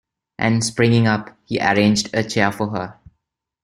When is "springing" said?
0.65-1.05